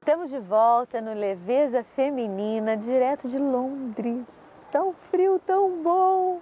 [0.00, 4.24] Estamos de volta no Leveza Feminina, direto de Londres.
[4.72, 6.40] Tão frio, tão bom!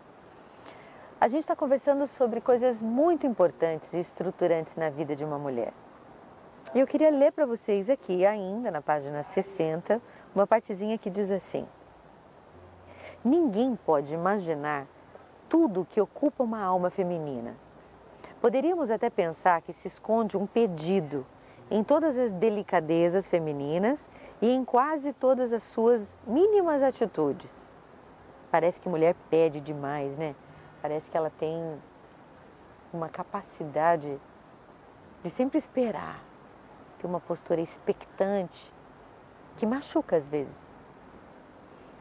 [1.20, 5.72] A gente está conversando sobre coisas muito importantes e estruturantes na vida de uma mulher.
[6.74, 10.00] E eu queria ler para vocês aqui, ainda na página 60,
[10.34, 11.66] uma partezinha que diz assim:
[13.24, 14.86] Ninguém pode imaginar
[15.48, 17.56] tudo que ocupa uma alma feminina.
[18.40, 21.26] Poderíamos até pensar que se esconde um pedido
[21.70, 24.08] em todas as delicadezas femininas
[24.40, 27.50] e em quase todas as suas mínimas atitudes.
[28.50, 30.36] Parece que mulher pede demais, né?
[30.80, 31.78] Parece que ela tem
[32.92, 34.18] uma capacidade
[35.22, 36.22] de sempre esperar,
[36.98, 38.72] ter uma postura expectante
[39.56, 40.56] que machuca às vezes.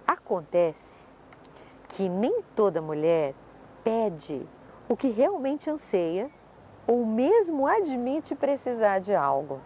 [0.05, 0.96] Acontece
[1.90, 3.34] que nem toda mulher
[3.84, 4.48] pede
[4.90, 6.30] o que realmente anseia
[6.86, 9.60] ou mesmo admite precisar de algo.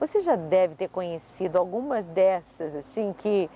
[0.00, 3.48] Você já deve ter conhecido algumas dessas, assim, que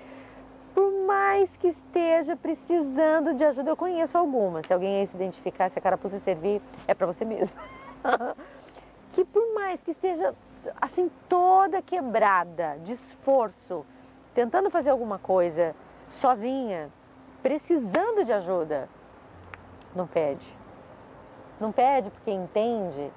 [0.75, 4.67] por mais que esteja precisando de ajuda, eu conheço algumas.
[4.67, 7.55] Se alguém aí se identificar, se a carapuça servir, é para você mesmo.
[9.13, 10.35] que por mais que esteja
[10.81, 13.85] assim toda quebrada, de esforço,
[14.35, 15.75] tentando fazer alguma coisa
[16.09, 16.91] sozinha,
[17.43, 18.89] precisando de ajuda,
[19.95, 20.47] não pede.
[21.61, 23.13] Não pede porque entende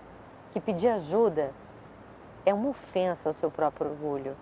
[0.52, 1.52] que pedir ajuda
[2.46, 4.36] é uma ofensa ao seu próprio orgulho.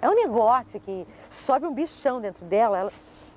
[0.00, 2.92] É um negócio que sobe um bichão dentro dela, ela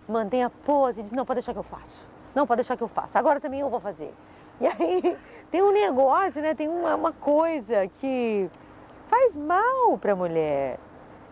[0.07, 2.05] mantém a pose e diz, não, pode deixar que eu faço.
[2.33, 3.09] Não, pode deixar que eu faço.
[3.13, 4.13] Agora também eu vou fazer.
[4.61, 5.17] E aí
[5.51, 6.55] tem um negócio, né?
[6.55, 8.49] Tem uma, uma coisa que
[9.07, 10.79] faz mal para a mulher.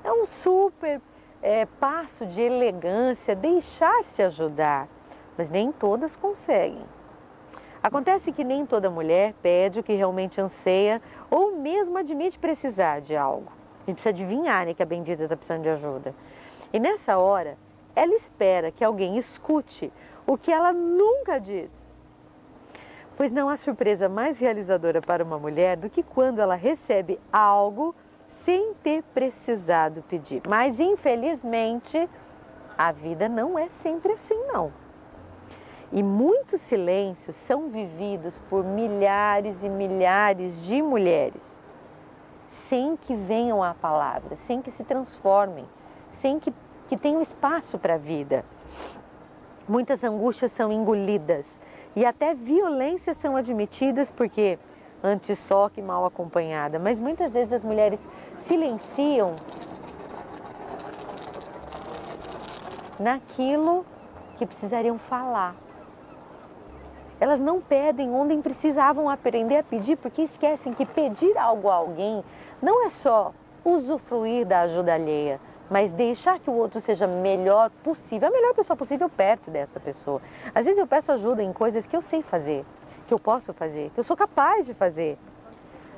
[0.03, 1.01] É um super
[1.41, 4.87] é, passo de elegância deixar-se ajudar,
[5.37, 6.85] mas nem todas conseguem.
[7.83, 11.01] Acontece que nem toda mulher pede o que realmente anseia
[11.31, 13.51] ou mesmo admite precisar de algo.
[13.81, 16.13] A gente precisa adivinhar né, que a bendita está precisando de ajuda.
[16.71, 17.57] E nessa hora,
[17.95, 19.91] ela espera que alguém escute
[20.27, 21.71] o que ela nunca diz.
[23.17, 27.95] Pois não há surpresa mais realizadora para uma mulher do que quando ela recebe algo
[28.29, 30.43] sem ter precisado pedir.
[30.47, 32.07] Mas infelizmente,
[32.77, 34.71] a vida não é sempre assim, não.
[35.93, 41.61] E muitos silêncios são vividos por milhares e milhares de mulheres,
[42.47, 45.65] sem que venham à palavra, sem que se transformem,
[46.21, 46.53] sem que,
[46.87, 48.45] que tenham espaço para a vida.
[49.67, 51.59] Muitas angústias são engolidas
[51.93, 54.57] e até violências são admitidas porque
[55.03, 57.99] antes só que mal acompanhada, mas muitas vezes as mulheres
[58.37, 59.35] silenciam
[62.97, 63.85] naquilo
[64.37, 65.55] que precisariam falar.
[67.21, 72.23] Elas não pedem onde precisavam aprender a pedir, porque esquecem que pedir algo a alguém
[72.59, 73.31] não é só
[73.63, 75.39] usufruir da ajuda alheia,
[75.69, 80.19] mas deixar que o outro seja melhor possível, a melhor pessoa possível perto dessa pessoa.
[80.55, 82.65] Às vezes eu peço ajuda em coisas que eu sei fazer,
[83.07, 85.15] que eu posso fazer, que eu sou capaz de fazer.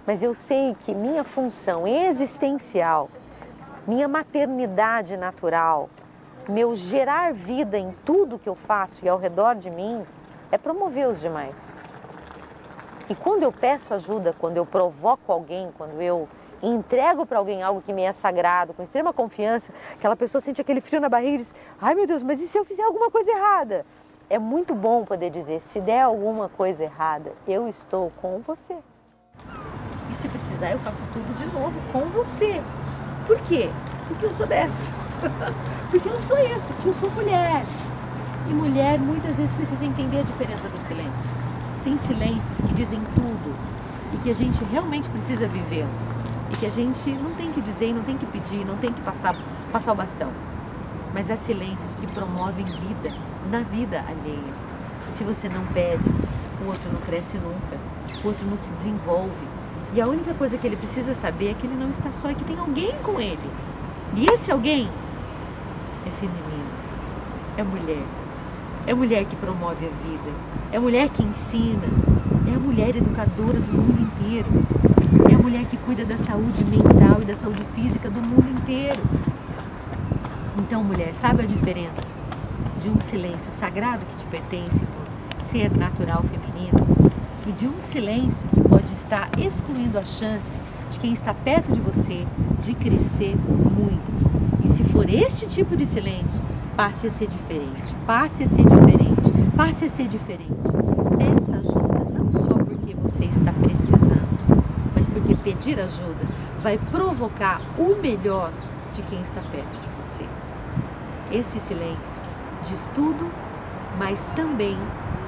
[0.05, 3.09] Mas eu sei que minha função existencial,
[3.87, 5.89] minha maternidade natural,
[6.49, 10.05] meu gerar vida em tudo que eu faço e ao redor de mim,
[10.53, 11.73] é promover os demais.
[13.09, 16.29] E quando eu peço ajuda, quando eu provoco alguém, quando eu
[16.61, 20.79] entrego para alguém algo que me é sagrado, com extrema confiança, aquela pessoa sente aquele
[20.79, 23.31] frio na barriga e diz: ai meu Deus, mas e se eu fizer alguma coisa
[23.31, 23.83] errada?
[24.29, 28.77] É muito bom poder dizer: se der alguma coisa errada, eu estou com você.
[30.11, 32.61] E se precisar, eu faço tudo de novo com você.
[33.25, 33.71] Por quê?
[34.07, 35.17] Porque eu sou dessas.
[35.89, 37.63] porque eu sou isso, porque eu sou mulher.
[38.49, 41.29] E mulher muitas vezes precisa entender a diferença do silêncio.
[41.83, 43.55] Tem silêncios que dizem tudo
[44.13, 46.07] e que a gente realmente precisa vivê-los.
[46.51, 49.01] E que a gente não tem que dizer, não tem que pedir, não tem que
[49.01, 49.35] passar,
[49.71, 50.29] passar o bastão.
[51.13, 53.15] Mas há silêncios que promovem vida
[53.49, 54.53] na vida alheia.
[55.09, 56.03] E se você não pede,
[56.63, 57.77] o outro não cresce nunca,
[58.23, 59.47] o outro não se desenvolve.
[59.93, 62.35] E a única coisa que ele precisa saber é que ele não está só e
[62.35, 63.49] que tem alguém com ele.
[64.15, 64.89] E esse alguém
[66.05, 66.69] é feminino,
[67.57, 68.03] é mulher.
[68.85, 70.29] É mulher que promove a vida.
[70.71, 71.87] É mulher que ensina.
[72.51, 74.47] É a mulher educadora do mundo inteiro.
[75.31, 78.99] É a mulher que cuida da saúde mental e da saúde física do mundo inteiro.
[80.57, 82.13] Então, mulher, sabe a diferença
[82.81, 86.85] de um silêncio sagrado que te pertence por ser natural feminino
[87.47, 90.59] e de um silêncio que pode estar excluindo a chance
[90.91, 92.25] de quem está perto de você
[92.61, 94.63] de crescer muito.
[94.65, 96.43] E se for este tipo de silêncio,
[96.75, 100.53] passe a ser diferente, passe a ser diferente, passe a ser diferente.
[101.17, 104.23] Peça ajuda não só porque você está precisando
[105.43, 106.25] pedir ajuda
[106.61, 108.51] vai provocar o melhor
[108.95, 110.23] de quem está perto de você.
[111.31, 112.23] Esse silêncio
[112.63, 113.29] diz tudo,
[113.99, 114.77] mas também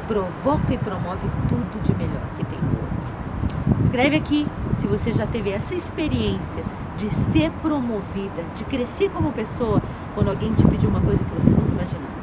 [0.07, 3.83] provoca e promove tudo de melhor que tem no outro.
[3.83, 6.63] Escreve aqui se você já teve essa experiência
[6.98, 9.81] de ser promovida, de crescer como pessoa
[10.15, 12.15] quando alguém te pediu uma coisa que você nunca imaginava.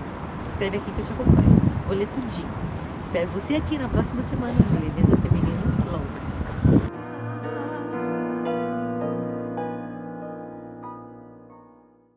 [0.49, 1.61] Escreve aqui que eu te acompanho.
[1.87, 2.49] Vou ler tudinho.
[3.05, 5.42] Espero você aqui na próxima semana no Beleza Feminina.